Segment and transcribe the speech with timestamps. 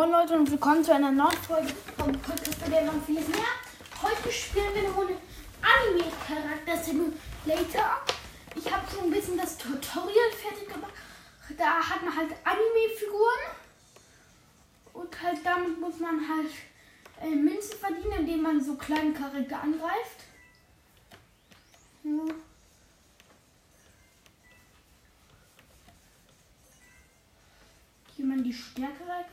[0.00, 3.52] Moin Leute und willkommen zu einer neuen Folge vom Podcast der noch vieles mehr.
[4.00, 5.14] Heute spielen wir eine Runde
[5.60, 8.00] Anime Charakter Simulator.
[8.56, 10.94] Ich habe schon ein bisschen das Tutorial fertig gemacht.
[11.58, 13.40] Da hat man halt Anime Figuren
[14.94, 16.50] und halt damit muss man halt
[17.20, 20.24] äh, Münzen verdienen, indem man so kleine Charakter angreift.
[22.04, 22.34] Ja.
[28.16, 29.26] Hier mal die Stärke rein.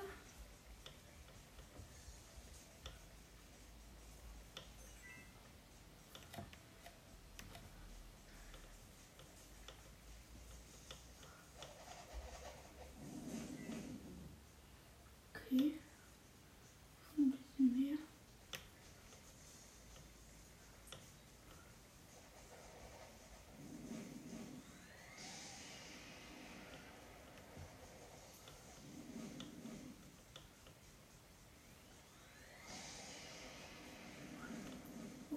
[15.50, 15.74] Okay.
[17.18, 17.98] Ein bisschen mehr.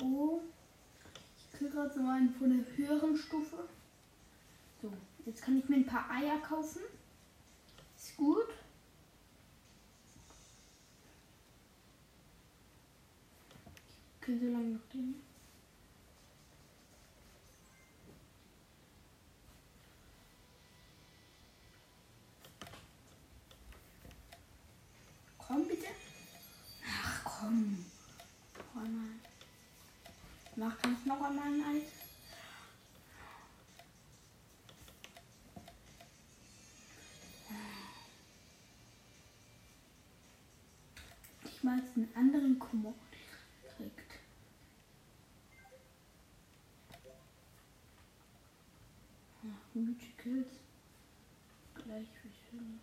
[0.03, 0.41] Oh.
[1.39, 3.69] Ich kriege gerade so einen von der höheren Stufe.
[4.83, 4.93] So,
[5.25, 6.83] jetzt kann ich mir ein paar Eier kaufen.
[7.97, 8.49] Ist gut.
[14.31, 15.15] Okay, so lange noch den.
[25.37, 25.87] Komm bitte.
[26.87, 27.85] Ach komm.
[28.55, 29.09] Noch einmal.
[30.55, 31.83] Mach ganz noch einmal ein Eis.
[41.47, 42.95] Ich mal jetzt einen anderen Kummer
[50.01, 50.49] Ach, Musicals.
[51.75, 52.07] Gleich
[52.51, 52.81] schön.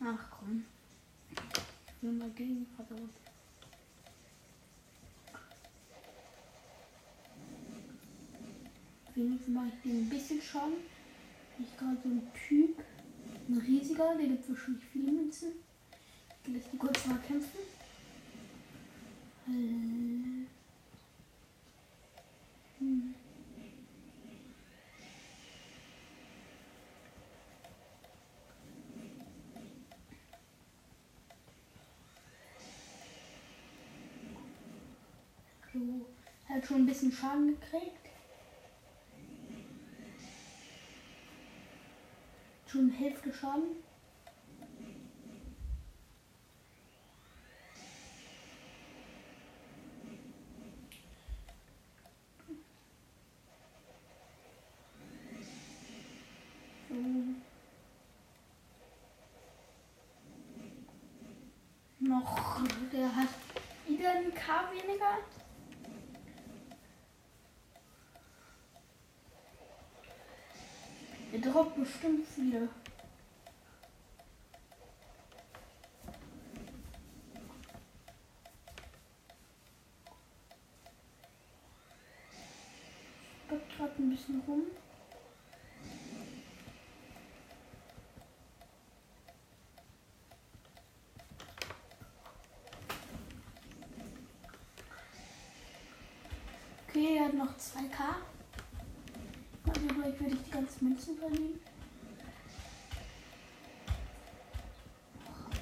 [0.00, 0.64] Ach komm.
[1.30, 3.10] Ich will mal gegen versaut.
[9.14, 10.74] Wenigstens mache ich den ein bisschen Schaden.
[11.58, 12.78] Ich gerade so ein Typ,
[13.48, 15.48] ein riesiger, der gibt wahrscheinlich viele Münzen.
[16.44, 17.58] Ich lasse die kurz mal kämpfen.
[19.48, 20.46] Äh,
[22.78, 23.14] hm.
[36.48, 38.08] Er hat schon ein bisschen Schaden gekriegt.
[42.66, 43.76] Schon Hälfte Schaden.
[62.00, 62.62] Noch,
[62.92, 63.28] der hat
[63.86, 65.18] wieder ein K weniger.
[71.32, 72.68] Der droppt bestimmt viele.
[83.46, 84.62] Stoppt gerade ein bisschen rum.
[96.88, 98.37] Okay, er hat noch 2K.
[100.00, 101.58] Gleich werde ich die ganzen Münzen verlieren.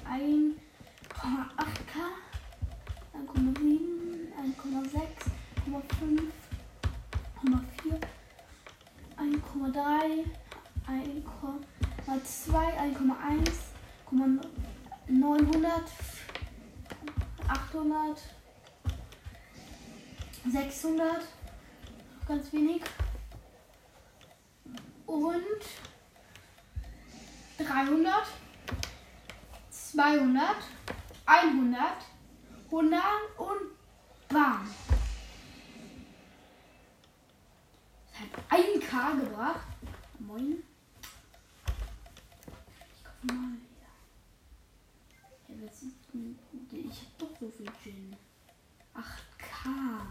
[0.05, 0.53] 1,8k,
[3.15, 5.01] 1,7, 1,6,
[5.65, 6.21] 1,5,
[7.47, 7.99] 1,4,
[9.17, 10.25] 1,3,
[12.07, 13.51] 1,2, 1,1,
[15.07, 15.83] 900,
[17.47, 18.21] 800,
[20.45, 21.27] 600,
[22.27, 22.83] ganz wenig
[25.07, 25.61] und
[27.57, 28.27] 300,
[29.71, 30.55] 200,
[31.25, 31.81] 100,
[32.65, 33.01] 100
[33.37, 33.71] und
[34.29, 34.69] bam.
[38.11, 39.67] Das hat 1K gebracht.
[40.19, 40.63] Moin.
[42.93, 43.57] Ich guck mal
[46.17, 46.39] denn?
[46.71, 48.15] Ich hab doch so viel Gin.
[48.93, 50.01] 8K.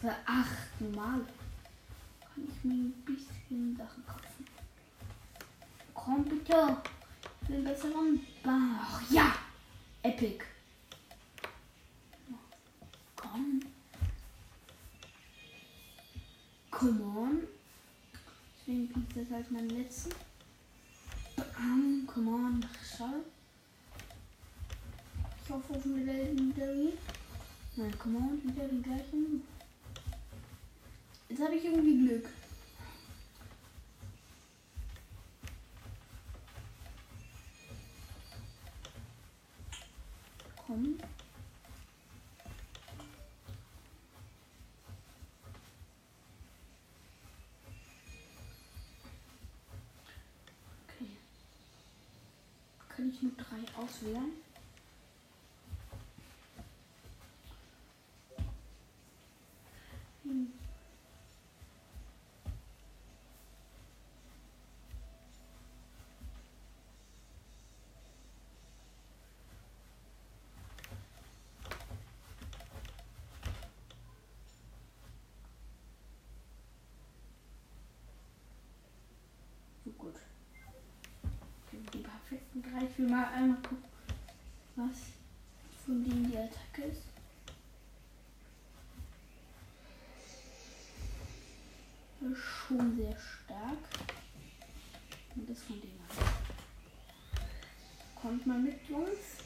[0.00, 1.26] Für 8 normal
[2.34, 4.44] kann ich mir ein bisschen Sachen kaufen.
[5.94, 6.76] Komm bitte.
[7.42, 9.02] Ich will besseren Bach.
[9.10, 9.34] Ja!
[10.02, 10.44] Epic.
[13.16, 13.60] Komm.
[16.70, 17.42] Come on.
[18.60, 20.14] Deswegen ist das halt mein letzten.
[21.36, 22.66] Bam, come on.
[22.82, 23.24] Schau.
[25.44, 26.94] Ich hoffe auf eine Legendary.
[27.76, 29.42] Nein, come on, wieder den gleichen.
[31.36, 32.28] Jetzt habe ich irgendwie Glück.
[40.64, 40.96] Komm.
[50.86, 51.08] Okay.
[52.90, 54.30] Kann ich nur drei auswählen?
[60.22, 60.52] Hm.
[79.84, 80.14] So gut.
[81.92, 82.84] Die perfekten drei.
[82.84, 83.84] Ich will mal einmal gucken,
[84.76, 84.96] was
[85.84, 87.02] von denen die Attacke ist.
[92.20, 93.78] Das ist schon sehr stark.
[95.36, 96.00] Und das von denen.
[98.14, 99.44] Kommt mal mit, Jungs.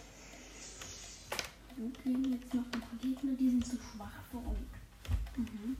[1.77, 4.59] Wir kriegen jetzt noch ein paar Gegner, die sind zu schwach für uns.
[5.37, 5.77] Mhm.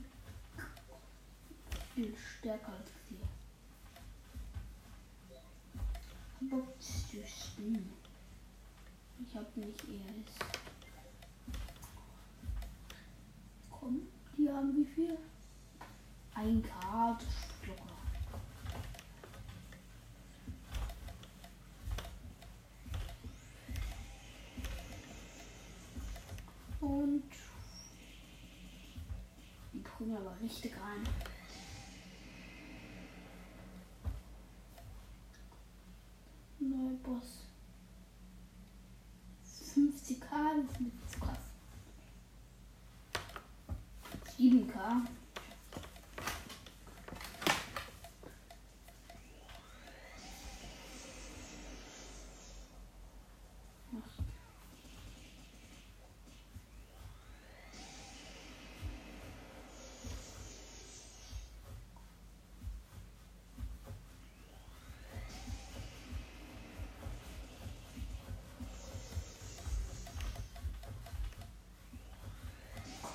[1.95, 3.19] Viel stärker als wir.
[6.39, 7.89] Spielen.
[9.21, 10.39] Ich hab nicht erst.
[13.69, 14.07] Komm,
[14.37, 15.17] die haben wie viel?
[16.33, 17.19] Ein locker.
[26.79, 27.23] Und
[29.73, 31.03] die kommen aber richtig rein.
[40.55, 41.37] Das ist krass.
[44.37, 45.01] 7k.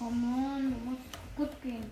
[0.05, 1.91] Come on, du musst kaputt gehen.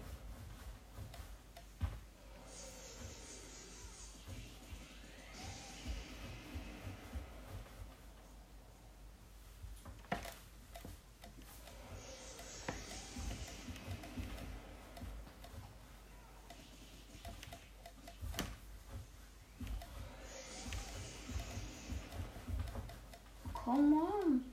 [23.55, 24.52] Come on.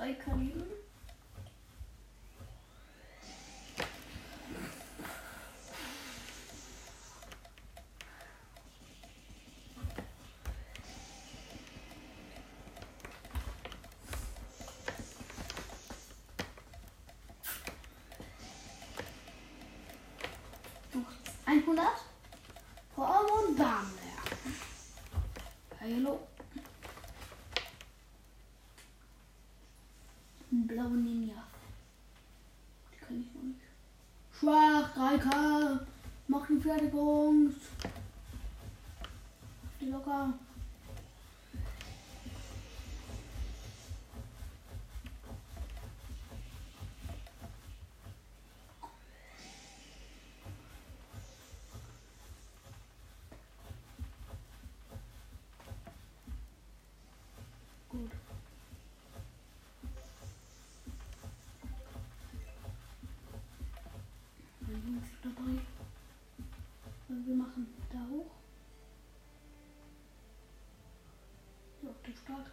[0.00, 0.64] Zwei Kaliber.
[20.94, 21.04] Noch
[21.44, 21.86] 100.
[22.94, 23.90] Komm und bam.
[25.78, 26.20] Hallo.
[30.52, 31.44] Ein blauer Ninja.
[32.92, 33.60] Die kann ich noch nicht.
[34.40, 35.80] Schwach, 3K.
[36.28, 37.54] Mach die Fertigung.
[39.78, 40.32] Die locker.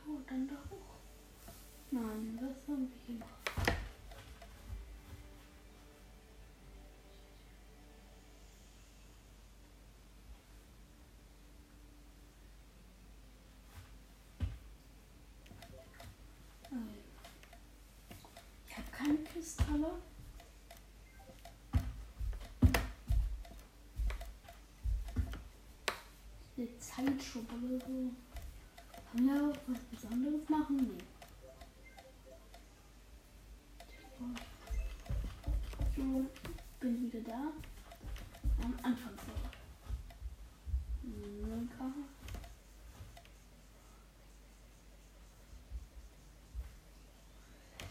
[0.07, 0.95] Und dann da hoch.
[1.91, 3.27] Nein, das haben wir hier noch.
[18.67, 19.91] Ich habe keine Kristalle.
[26.57, 28.11] eine Zeitschub oder so.
[29.11, 30.77] Kann ja was Besonderes machen?
[30.77, 31.03] Nee.
[35.95, 36.25] So,
[36.79, 37.51] bin wieder da.
[38.63, 39.33] Am Anfang so.
[41.03, 41.69] Hm,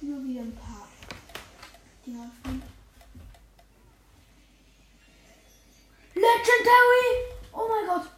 [0.00, 0.86] Nur wieder ein paar
[2.04, 2.62] Dinger von.
[6.14, 7.08] Legendary!
[7.52, 8.10] Oh mein Gott!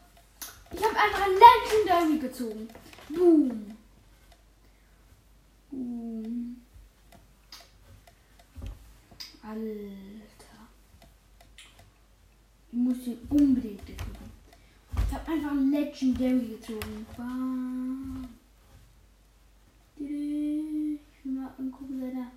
[0.72, 2.68] Ich habe einfach ein Legendary gezogen.
[3.08, 3.76] Boom.
[5.70, 6.56] Boom.
[9.42, 10.68] Alter.
[12.70, 14.28] Ich muss hier unbedingt gucken.
[15.08, 17.06] Ich habe einfach ein Legendary gezogen.
[17.16, 18.28] Bam.
[19.96, 22.30] Ich will mal angucken, seine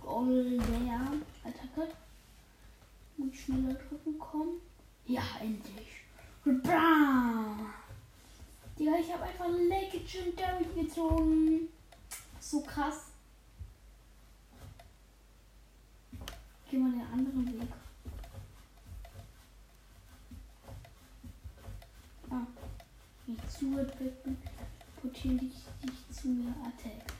[0.00, 1.88] Golder-Attacke.
[3.18, 4.60] Muss schneller drücken kommen.
[5.06, 6.06] Ja, endlich.
[6.44, 7.72] Bam.
[8.78, 11.68] Digga, ich habe einfach Legendary gezogen.
[12.40, 13.06] So krass.
[16.70, 17.68] Geh mal den anderen Weg.
[22.30, 22.46] Ah,
[23.26, 24.36] nicht zu bin,
[25.00, 27.12] portieren dich, dich zu mir Attack.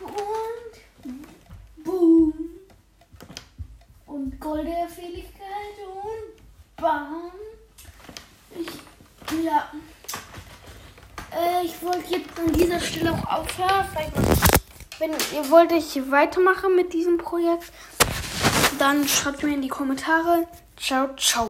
[0.00, 2.32] Und boom.
[4.06, 6.38] Und goldene Fähigkeit und
[6.80, 7.32] bam.
[8.56, 9.70] Ich, ja.
[11.32, 13.86] Äh, ich wollte jetzt an dieser Stelle auch aufhören.
[14.98, 17.72] Wenn ihr wollt, ich weitermache mit diesem Projekt,
[18.78, 20.46] dann schreibt mir in die Kommentare.
[20.76, 21.46] Ciao, ciao.